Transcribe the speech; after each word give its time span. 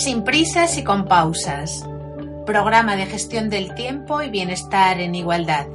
Sin 0.00 0.24
prisas 0.24 0.78
y 0.78 0.82
con 0.82 1.04
pausas. 1.04 1.86
Programa 2.46 2.96
de 2.96 3.04
gestión 3.04 3.50
del 3.50 3.74
tiempo 3.74 4.22
y 4.22 4.30
bienestar 4.30 4.98
en 4.98 5.14
igualdad. 5.14 5.66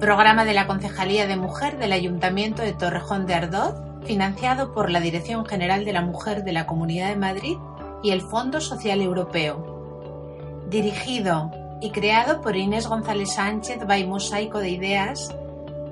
Programa 0.00 0.46
de 0.46 0.54
la 0.54 0.66
Concejalía 0.66 1.26
de 1.26 1.36
Mujer 1.36 1.76
del 1.76 1.92
Ayuntamiento 1.92 2.62
de 2.62 2.72
Torrejón 2.72 3.26
de 3.26 3.34
Ardoz, 3.34 3.74
financiado 4.06 4.72
por 4.72 4.90
la 4.90 5.00
Dirección 5.00 5.44
General 5.44 5.84
de 5.84 5.92
la 5.92 6.00
Mujer 6.00 6.44
de 6.44 6.52
la 6.52 6.64
Comunidad 6.64 7.10
de 7.10 7.16
Madrid 7.16 7.58
y 8.02 8.12
el 8.12 8.22
Fondo 8.22 8.62
Social 8.62 9.02
Europeo. 9.02 10.64
Dirigido 10.70 11.50
y 11.82 11.90
creado 11.90 12.40
por 12.40 12.56
Inés 12.56 12.86
González 12.86 13.34
Sánchez 13.34 13.86
by 13.86 14.06
Mosaico 14.06 14.60
de 14.60 14.70
Ideas, 14.70 15.36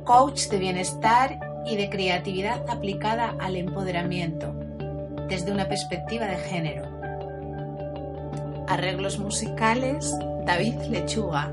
coach 0.04 0.48
de 0.48 0.56
bienestar 0.56 1.38
y 1.66 1.76
de 1.76 1.90
creatividad 1.90 2.64
aplicada 2.70 3.34
al 3.38 3.56
empoderamiento 3.56 4.65
desde 5.28 5.52
una 5.52 5.68
perspectiva 5.68 6.26
de 6.26 6.36
género. 6.36 6.84
Arreglos 8.68 9.18
musicales, 9.18 10.12
David 10.44 10.74
Lechuga. 10.88 11.50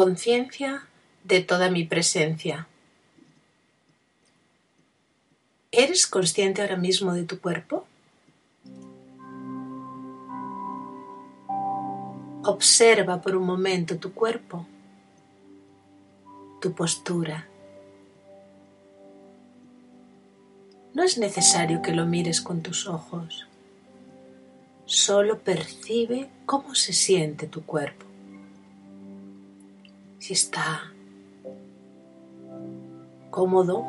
Conciencia 0.00 0.86
de 1.24 1.42
toda 1.42 1.70
mi 1.70 1.84
presencia. 1.84 2.66
¿Eres 5.70 6.06
consciente 6.06 6.62
ahora 6.62 6.78
mismo 6.78 7.12
de 7.12 7.24
tu 7.24 7.38
cuerpo? 7.38 7.84
Observa 12.44 13.20
por 13.20 13.36
un 13.36 13.44
momento 13.44 13.98
tu 13.98 14.14
cuerpo, 14.14 14.66
tu 16.62 16.72
postura. 16.72 17.46
No 20.94 21.02
es 21.02 21.18
necesario 21.18 21.82
que 21.82 21.92
lo 21.92 22.06
mires 22.06 22.40
con 22.40 22.62
tus 22.62 22.86
ojos, 22.86 23.46
solo 24.86 25.40
percibe 25.40 26.30
cómo 26.46 26.74
se 26.74 26.94
siente 26.94 27.46
tu 27.46 27.66
cuerpo 27.66 28.09
si 30.20 30.34
está 30.34 30.92
cómodo, 33.30 33.84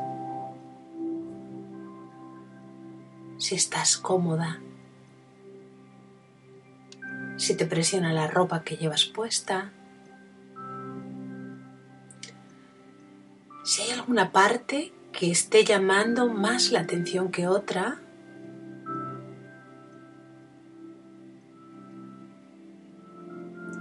si 3.38 3.56
estás 3.56 3.97
cómoda, 3.97 4.62
si 7.36 7.56
te 7.56 7.66
presiona 7.66 8.14
la 8.14 8.28
ropa 8.28 8.64
que 8.64 8.78
llevas 8.78 9.06
puesta, 9.06 9.74
si 13.63 13.81
hay 13.81 13.92
alguna 13.92 14.31
parte 14.31 14.94
que 15.12 15.31
esté 15.31 15.66
llamando 15.66 16.30
más 16.30 16.72
la 16.72 16.80
atención 16.80 17.30
que 17.30 17.48
otra. 17.48 18.00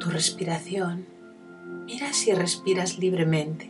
Tu 0.01 0.11
respiración. 0.11 1.20
Mira 1.91 2.13
si 2.13 2.33
respiras 2.33 2.99
libremente. 2.99 3.69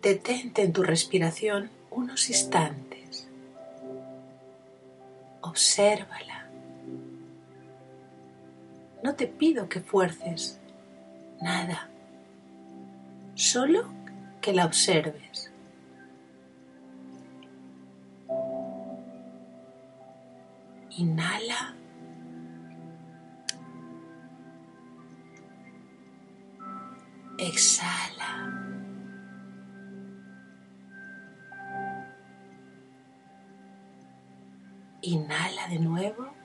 Detente 0.00 0.62
en 0.62 0.72
tu 0.72 0.82
respiración 0.82 1.68
unos 1.90 2.30
instantes. 2.30 3.28
Obsérvala. 5.42 6.48
No 9.02 9.14
te 9.16 9.26
pido 9.26 9.68
que 9.68 9.80
fuerces 9.80 10.58
nada 11.42 11.90
solo 13.40 13.88
que 14.42 14.52
la 14.52 14.66
observes. 14.66 15.50
Inhala. 20.90 21.74
Exhala. 27.38 28.30
Inhala 35.00 35.68
de 35.68 35.78
nuevo. 35.78 36.39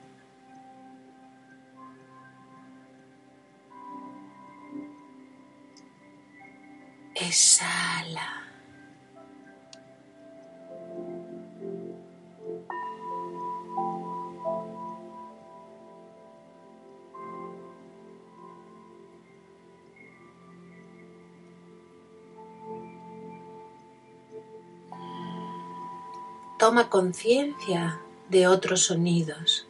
Toma 26.66 26.90
conciencia 26.90 28.00
de 28.28 28.48
otros 28.48 28.86
sonidos, 28.86 29.68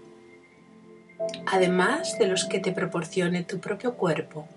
además 1.44 2.18
de 2.18 2.26
los 2.26 2.46
que 2.46 2.58
te 2.58 2.72
proporcione 2.72 3.42
tu 3.42 3.60
propio 3.60 3.96
cuerpo. 3.96 4.48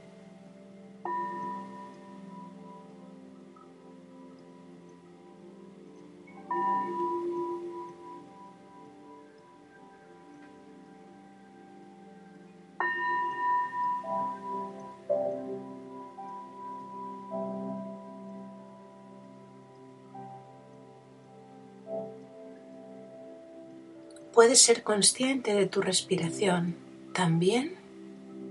Puedes 24.40 24.62
ser 24.62 24.84
consciente 24.84 25.54
de 25.54 25.66
tu 25.66 25.82
respiración 25.82 26.78
también 27.14 27.76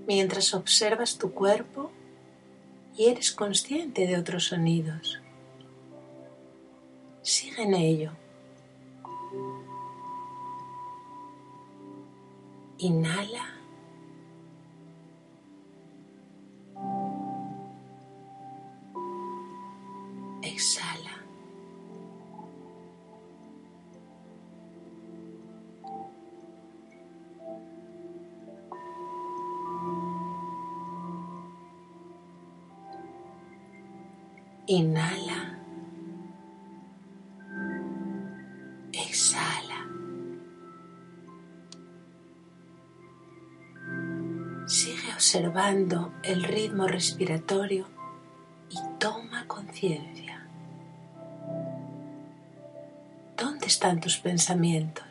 mientras 0.06 0.52
observas 0.52 1.16
tu 1.16 1.32
cuerpo 1.32 1.90
y 2.94 3.06
eres 3.06 3.32
consciente 3.32 4.06
de 4.06 4.18
otros 4.18 4.48
sonidos. 4.48 5.18
Sigue 7.22 7.62
en 7.62 7.72
ello. 7.72 8.10
Inhala. 12.76 13.57
Inhala. 34.68 35.58
Exhala. 38.92 39.88
Sigue 44.66 45.14
observando 45.14 46.12
el 46.22 46.44
ritmo 46.44 46.86
respiratorio 46.86 47.86
y 48.68 48.76
toma 48.98 49.46
conciencia. 49.46 50.46
¿Dónde 53.38 53.68
están 53.68 54.00
tus 54.00 54.18
pensamientos? 54.18 55.07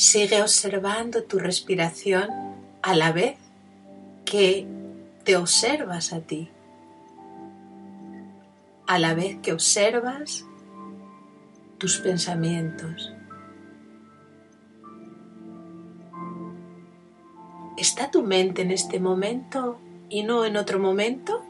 Sigue 0.00 0.40
observando 0.40 1.24
tu 1.24 1.38
respiración 1.38 2.30
a 2.80 2.96
la 2.96 3.12
vez 3.12 3.36
que 4.24 4.66
te 5.24 5.36
observas 5.36 6.14
a 6.14 6.20
ti. 6.20 6.48
A 8.86 8.98
la 8.98 9.12
vez 9.12 9.36
que 9.42 9.52
observas 9.52 10.46
tus 11.76 11.98
pensamientos. 11.98 13.12
¿Está 17.76 18.10
tu 18.10 18.22
mente 18.22 18.62
en 18.62 18.70
este 18.70 19.00
momento 19.00 19.78
y 20.08 20.22
no 20.22 20.46
en 20.46 20.56
otro 20.56 20.78
momento? 20.78 21.44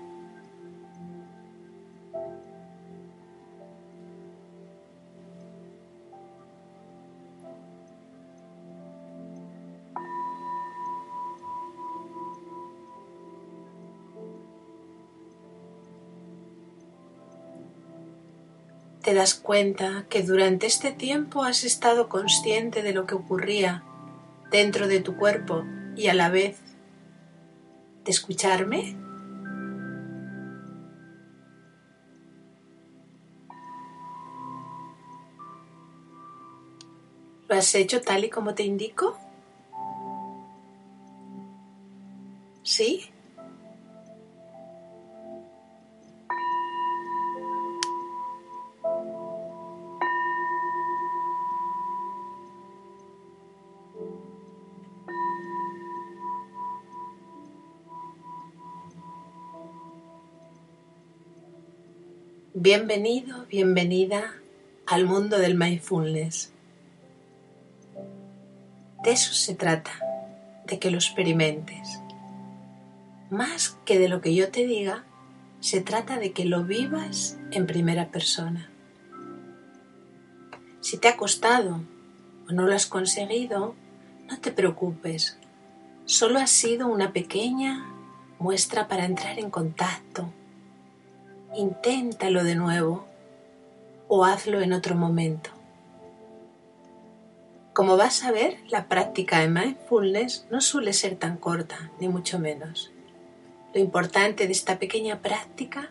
Te 19.11 19.17
das 19.17 19.35
cuenta 19.35 20.05
que 20.09 20.23
durante 20.23 20.69
este 20.69 20.93
tiempo 20.93 21.43
has 21.43 21.65
estado 21.65 22.09
consciente 22.09 22.81
de 22.85 22.93
lo 22.93 23.07
que 23.07 23.17
ocurría 23.17 23.83
dentro 24.53 24.87
de 24.87 25.01
tu 25.01 25.17
cuerpo 25.17 25.65
y 25.97 26.07
a 26.07 26.15
la 26.15 26.29
vez 26.29 26.61
de 28.05 28.11
escucharme? 28.13 28.95
¿Lo 37.49 37.57
has 37.57 37.75
hecho 37.75 38.01
tal 38.03 38.23
y 38.23 38.31
como 38.31 38.55
te 38.55 38.63
indico? 38.63 39.19
¿Sí? 42.63 43.11
Bienvenido, 62.63 63.47
bienvenida 63.47 64.35
al 64.85 65.07
mundo 65.07 65.39
del 65.39 65.55
mindfulness. 65.55 66.53
De 69.03 69.13
eso 69.13 69.33
se 69.33 69.55
trata, 69.55 69.93
de 70.67 70.79
que 70.79 70.91
lo 70.91 70.99
experimentes. 70.99 72.03
Más 73.31 73.79
que 73.87 73.99
de 73.99 74.11
lo 74.11 74.21
que 74.21 74.35
yo 74.35 74.51
te 74.51 74.67
diga, 74.67 75.05
se 75.61 75.81
trata 75.81 76.19
de 76.19 76.33
que 76.33 76.45
lo 76.45 76.65
vivas 76.65 77.39
en 77.51 77.67
primera 77.67 78.09
persona. 78.09 78.69
Si 80.83 80.99
te 80.99 81.09
ha 81.09 81.17
costado 81.17 81.81
o 82.47 82.53
no 82.53 82.67
lo 82.67 82.75
has 82.75 82.85
conseguido, 82.85 83.75
no 84.29 84.39
te 84.39 84.53
preocupes. 84.53 85.39
Solo 86.05 86.39
ha 86.39 86.47
sido 86.47 86.89
una 86.89 87.15
pequeña 87.15 87.87
muestra 88.39 88.87
para 88.87 89.07
entrar 89.07 89.39
en 89.39 89.49
contacto 89.49 90.31
inténtalo 91.55 92.45
de 92.45 92.55
nuevo 92.55 93.07
o 94.09 94.25
hazlo 94.25 94.61
en 94.61 94.73
otro 94.73 94.95
momento. 94.95 95.51
Como 97.73 97.97
vas 97.97 98.25
a 98.25 98.33
ver, 98.33 98.59
la 98.69 98.89
práctica 98.89 99.41
de 99.41 99.49
mindfulness 99.49 100.47
no 100.51 100.61
suele 100.61 100.93
ser 100.93 101.17
tan 101.17 101.37
corta, 101.37 101.91
ni 102.01 102.09
mucho 102.09 102.39
menos. 102.39 102.91
Lo 103.73 103.81
importante 103.81 104.47
de 104.47 104.53
esta 104.53 104.79
pequeña 104.79 105.21
práctica 105.21 105.91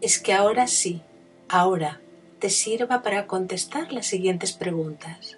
es 0.00 0.18
que 0.18 0.32
ahora 0.32 0.66
sí, 0.66 1.02
ahora, 1.48 2.00
te 2.38 2.48
sirva 2.48 3.02
para 3.02 3.26
contestar 3.26 3.92
las 3.92 4.06
siguientes 4.06 4.52
preguntas. 4.52 5.36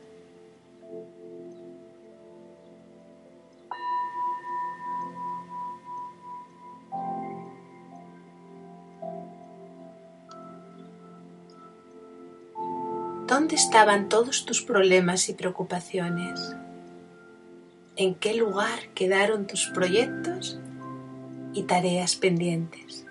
¿Dónde 13.33 13.57
estaban 13.57 14.11
todos 14.11 14.45
tus 14.45 14.61
problemas 14.61 15.31
y 15.31 15.33
preocupaciones? 15.33 16.55
¿En 17.97 18.15
qué 18.15 18.35
lugar 18.35 18.89
quedaron 18.95 19.47
tus 19.47 19.69
proyectos 19.69 20.61
y 21.55 21.63
tareas 21.63 22.15
pendientes? 22.15 23.07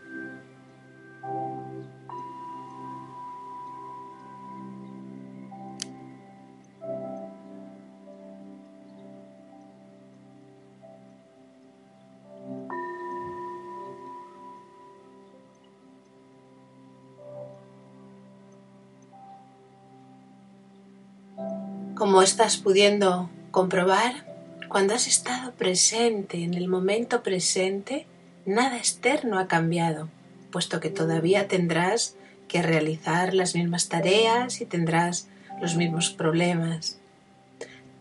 Como 22.02 22.24
estás 22.24 22.58
pudiendo 22.58 23.30
comprobar, 23.52 24.26
cuando 24.70 24.96
has 24.96 25.06
estado 25.06 25.52
presente 25.52 26.44
en 26.44 26.56
el 26.56 26.68
momento 26.68 27.22
presente, 27.22 28.08
nada 28.44 28.78
externo 28.78 29.38
ha 29.38 29.48
cambiado, 29.48 30.10
puesto 30.52 30.80
que 30.80 30.90
todavía 30.90 31.48
tendrás 31.48 32.16
que 32.48 32.64
realizar 32.64 33.36
las 33.36 33.54
mismas 33.54 33.88
tareas 33.88 34.62
y 34.62 34.66
tendrás 34.66 35.28
los 35.62 35.76
mismos 35.76 36.10
problemas. 36.10 36.98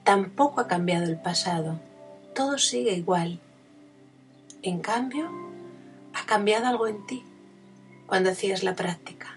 Tampoco 0.03 0.63
ha 0.63 0.67
cambiado 0.67 1.05
el 1.05 1.19
pasado, 1.19 1.79
todo 2.35 2.57
sigue 2.57 2.95
igual. 2.95 3.39
En 4.63 4.79
cambio, 4.79 5.31
ha 6.15 6.25
cambiado 6.25 6.69
algo 6.69 6.87
en 6.87 7.05
ti 7.07 7.23
cuando 8.07 8.31
hacías 8.31 8.63
la 8.63 8.75
práctica. 8.75 9.37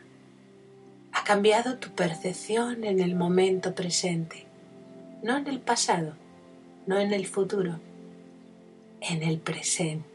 Ha 1.12 1.25
cambiado 1.25 1.79
tu 1.79 1.89
percepción 1.89 2.86
en 2.86 3.01
el 3.01 3.15
momento 3.15 3.75
presente 3.75 4.52
no 5.23 5.37
en 5.37 5.47
el 5.47 5.59
pasado, 5.59 6.13
no 6.85 6.99
en 6.99 7.13
el 7.13 7.25
futuro, 7.25 7.79
en 9.01 9.23
el 9.23 9.39
presente. 9.39 10.12